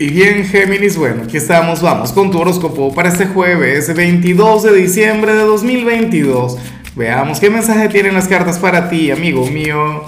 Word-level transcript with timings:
Y 0.00 0.10
bien, 0.10 0.44
Géminis, 0.44 0.96
bueno, 0.96 1.24
aquí 1.24 1.38
estamos, 1.38 1.82
vamos 1.82 2.12
con 2.12 2.30
tu 2.30 2.38
horóscopo 2.38 2.94
para 2.94 3.08
este 3.08 3.26
jueves 3.26 3.92
22 3.92 4.62
de 4.62 4.72
diciembre 4.72 5.34
de 5.34 5.42
2022. 5.42 6.56
Veamos 6.94 7.40
qué 7.40 7.50
mensaje 7.50 7.88
tienen 7.88 8.14
las 8.14 8.28
cartas 8.28 8.60
para 8.60 8.88
ti, 8.88 9.10
amigo 9.10 9.44
mío. 9.48 10.04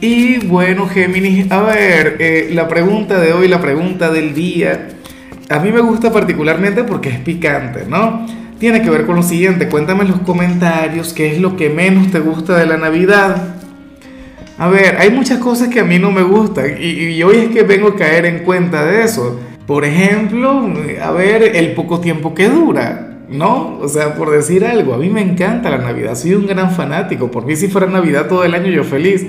Y 0.00 0.38
bueno, 0.46 0.88
Géminis, 0.88 1.52
a 1.52 1.60
ver, 1.60 2.16
eh, 2.20 2.48
la 2.54 2.68
pregunta 2.68 3.20
de 3.20 3.34
hoy, 3.34 3.48
la 3.48 3.60
pregunta 3.60 4.10
del 4.10 4.32
día, 4.32 4.88
a 5.50 5.58
mí 5.58 5.70
me 5.70 5.82
gusta 5.82 6.10
particularmente 6.10 6.82
porque 6.82 7.10
es 7.10 7.18
picante, 7.18 7.84
¿no? 7.86 8.24
Tiene 8.58 8.80
que 8.80 8.88
ver 8.88 9.04
con 9.04 9.16
lo 9.16 9.22
siguiente, 9.22 9.68
cuéntame 9.68 10.04
en 10.04 10.12
los 10.12 10.20
comentarios 10.20 11.12
qué 11.12 11.34
es 11.34 11.38
lo 11.38 11.54
que 11.54 11.68
menos 11.68 12.10
te 12.10 12.20
gusta 12.20 12.56
de 12.56 12.64
la 12.64 12.78
Navidad. 12.78 13.59
A 14.60 14.68
ver, 14.68 14.98
hay 14.98 15.10
muchas 15.10 15.38
cosas 15.38 15.68
que 15.68 15.80
a 15.80 15.84
mí 15.84 15.98
no 15.98 16.10
me 16.10 16.22
gustan 16.22 16.76
y, 16.78 17.22
hoy 17.22 17.36
es 17.38 17.48
que 17.48 17.62
vengo 17.62 17.88
a 17.88 17.96
caer 17.96 18.26
en 18.26 18.40
cuenta 18.40 18.84
de 18.84 19.04
eso. 19.04 19.40
Por 19.66 19.86
ejemplo, 19.86 20.70
a 21.02 21.10
ver, 21.12 21.56
el 21.56 21.72
poco 21.72 21.98
tiempo 22.00 22.34
que 22.34 22.50
dura, 22.50 23.20
¿no? 23.30 23.78
O 23.78 23.88
sea, 23.88 24.14
por 24.16 24.30
decir 24.30 24.66
algo, 24.66 24.92
a 24.92 24.98
mí 24.98 25.08
me 25.08 25.22
encanta 25.22 25.70
la 25.70 25.78
Navidad, 25.78 26.14
soy 26.14 26.34
un 26.34 26.46
gran 26.46 26.72
fanático. 26.72 27.30
Por 27.30 27.46
mí 27.46 27.56
si 27.56 27.68
fuera 27.68 27.86
Navidad 27.86 28.28
todo 28.28 28.44
el 28.44 28.52
año 28.52 28.70
yo 28.70 28.84
feliz. 28.84 29.28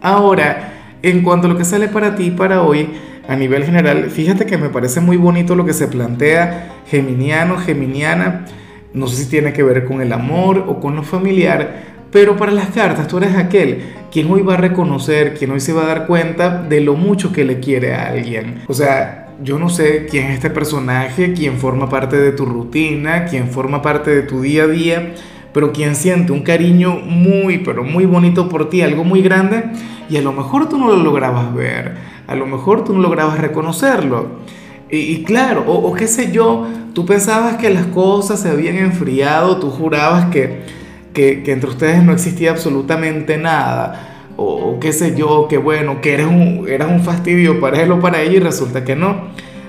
Ahora, 0.00 0.72
en 1.00 1.22
cuanto 1.22 1.46
a 1.46 1.50
lo 1.50 1.56
que 1.56 1.64
sale 1.64 1.86
para 1.86 2.16
ti 2.16 2.32
para 2.32 2.62
hoy, 2.62 2.88
a 3.28 3.36
nivel 3.36 3.62
general, 3.62 4.10
fíjate 4.10 4.46
que 4.46 4.58
me 4.58 4.68
parece 4.68 5.00
muy 5.00 5.16
bonito 5.16 5.54
lo 5.54 5.64
que 5.64 5.74
se 5.74 5.86
plantea 5.86 6.72
geminiano, 6.88 7.56
geminiana. 7.56 8.46
No 8.94 9.06
sé 9.06 9.22
si 9.22 9.30
tiene 9.30 9.52
que 9.52 9.62
ver 9.62 9.84
con 9.84 10.02
el 10.02 10.12
amor 10.12 10.64
o 10.66 10.80
con 10.80 10.96
lo 10.96 11.04
familiar, 11.04 11.84
pero 12.10 12.36
para 12.36 12.50
las 12.50 12.70
cartas 12.70 13.06
tú 13.06 13.18
eres 13.18 13.36
aquel 13.36 14.01
quien 14.12 14.30
hoy 14.30 14.42
va 14.42 14.54
a 14.54 14.58
reconocer, 14.58 15.34
quien 15.34 15.50
hoy 15.52 15.60
se 15.60 15.72
va 15.72 15.84
a 15.84 15.86
dar 15.86 16.06
cuenta 16.06 16.62
de 16.62 16.82
lo 16.82 16.94
mucho 16.94 17.32
que 17.32 17.44
le 17.44 17.60
quiere 17.60 17.94
a 17.94 18.08
alguien. 18.08 18.62
O 18.68 18.74
sea, 18.74 19.30
yo 19.42 19.58
no 19.58 19.70
sé 19.70 20.06
quién 20.08 20.26
es 20.26 20.34
este 20.34 20.50
personaje, 20.50 21.32
quién 21.32 21.56
forma 21.56 21.88
parte 21.88 22.18
de 22.18 22.32
tu 22.32 22.44
rutina, 22.44 23.24
quién 23.24 23.48
forma 23.48 23.80
parte 23.80 24.14
de 24.14 24.22
tu 24.22 24.42
día 24.42 24.64
a 24.64 24.66
día, 24.66 25.14
pero 25.54 25.72
quien 25.72 25.96
siente 25.96 26.30
un 26.30 26.42
cariño 26.42 26.94
muy, 26.94 27.58
pero 27.58 27.84
muy 27.84 28.04
bonito 28.04 28.50
por 28.50 28.68
ti, 28.68 28.82
algo 28.82 29.02
muy 29.02 29.22
grande, 29.22 29.64
y 30.10 30.18
a 30.18 30.22
lo 30.22 30.32
mejor 30.32 30.68
tú 30.68 30.78
no 30.78 30.88
lo 30.88 30.96
lograbas 30.96 31.54
ver, 31.54 31.94
a 32.26 32.34
lo 32.34 32.46
mejor 32.46 32.84
tú 32.84 32.92
no 32.92 33.00
lograbas 33.00 33.38
reconocerlo. 33.38 34.42
Y, 34.90 35.24
claro, 35.24 35.64
o, 35.66 35.88
o 35.88 35.94
qué 35.94 36.06
sé 36.06 36.32
yo, 36.32 36.66
tú 36.92 37.06
pensabas 37.06 37.56
que 37.56 37.70
las 37.70 37.86
cosas 37.86 38.40
se 38.40 38.50
habían 38.50 38.76
enfriado, 38.76 39.56
tú 39.56 39.70
jurabas 39.70 40.26
que 40.26 40.81
que, 41.12 41.42
entre 41.46 41.70
ustedes 41.70 42.02
no 42.02 42.12
existía 42.12 42.50
absolutamente 42.50 43.36
nada, 43.36 44.30
o, 44.36 44.78
qué 44.80 44.92
sé 44.92 45.14
yo, 45.16 45.46
que 45.48 45.58
bueno, 45.58 46.00
que 46.00 46.14
eres 46.14 46.26
un, 46.26 46.66
eras 46.68 46.90
un 46.90 47.02
fastidio 47.02 47.60
para 47.60 47.82
él 47.82 47.92
o 47.92 48.00
para 48.00 48.20
ella 48.22 48.36
y 48.36 48.40
resulta 48.40 48.84
que 48.84 48.96
no. 48.96 49.28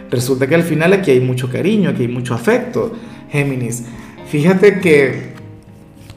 Resulta 0.10 0.48
que 0.48 0.56
al 0.56 0.64
final 0.64 0.94
aquí 0.94 1.12
hay 1.12 1.20
mucho 1.20 1.50
cariño, 1.50 1.90
aquí 1.90 2.04
hay 2.04 2.08
mucho 2.08 2.34
afecto, 2.34 2.94
Géminis. 3.32 3.84
Fíjate 4.28 4.80
que, 4.80 5.34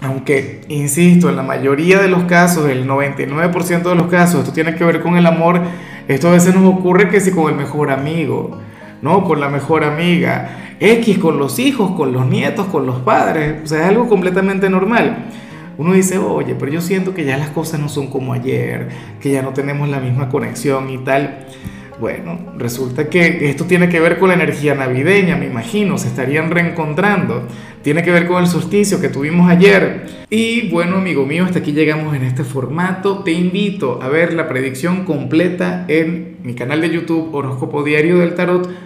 aunque, 0.01 0.63
insisto, 0.69 1.29
en 1.29 1.37
la 1.37 1.43
mayoría 1.43 2.01
de 2.01 2.09
los 2.09 2.25
casos, 2.25 2.69
el 2.69 2.87
99% 2.87 3.83
de 3.83 3.95
los 3.95 4.07
casos, 4.09 4.41
esto 4.41 4.53
tiene 4.53 4.75
que 4.75 4.85
ver 4.85 5.01
con 5.01 5.17
el 5.17 5.27
amor, 5.27 5.63
esto 6.09 6.29
a 6.29 6.33
veces 6.33 6.55
nos 6.55 6.75
ocurre 6.75 7.09
que 7.09 7.21
si 7.21 7.31
con 7.31 7.51
el 7.51 7.57
mejor 7.57 7.91
amigo, 7.91 8.59
¿no? 9.07 9.23
Con 9.23 9.39
la 9.39 9.49
mejor 9.49 9.85
amiga 9.85 10.75
X 10.81 11.19
con 11.19 11.39
los 11.39 11.61
hijos, 11.61 11.93
con 11.93 12.13
los 12.13 12.27
nietos, 12.27 12.67
con 12.67 12.87
los 12.87 12.97
padres, 12.97 13.63
o 13.65 13.67
sea, 13.67 13.83
es 13.83 13.87
algo 13.87 14.09
completamente 14.09 14.69
normal. 14.69 15.27
Uno 15.79 15.93
dice, 15.93 16.19
oye, 16.19 16.57
pero 16.59 16.73
yo 16.73 16.81
siento 16.81 17.15
que 17.15 17.25
ya 17.25 17.37
las 17.37 17.51
cosas 17.51 17.79
no 17.79 17.89
son 17.89 18.09
como 18.09 18.33
ayer, 18.33 18.89
que 19.21 19.31
ya 19.31 19.43
no 19.43 19.53
tenemos 19.53 19.89
la 19.89 20.01
misma 20.01 20.29
conexión 20.29 20.91
y 20.91 20.99
tal. 20.99 21.47
Bueno, 22.01 22.39
resulta 22.59 23.09
que 23.09 23.49
esto 23.49 23.65
tiene 23.65 23.89
que 23.89 24.01
ver 24.01 24.19
con 24.19 24.29
la 24.29 24.35
energía 24.35 24.75
navideña, 24.75 25.37
me 25.37 25.47
imagino, 25.47 25.97
se 25.97 26.09
estarían 26.09 26.51
reencontrando. 26.51 27.47
Tiene 27.83 28.03
que 28.03 28.11
ver 28.11 28.27
con 28.27 28.43
el 28.43 28.49
solsticio 28.49 29.01
que 29.01 29.09
tuvimos 29.09 29.49
ayer. 29.49 30.07
Y 30.29 30.69
bueno, 30.71 30.97
amigo 30.97 31.25
mío, 31.25 31.45
hasta 31.45 31.61
aquí 31.61 31.73
llegamos 31.73 32.15
en 32.15 32.25
este 32.25 32.43
formato. 32.43 33.21
Te 33.21 33.33
invito 33.33 34.01
a 34.03 34.09
ver 34.09 34.35
la 34.35 34.49
predicción 34.49 35.05
completa 35.05 35.87
en 35.89 36.37
mi 36.43 36.55
canal 36.55 36.81
de 36.81 36.91
YouTube 36.91 37.35
Horóscopo 37.35 37.83
Diario 37.83 38.19
del 38.19 38.35
Tarot 38.35 38.86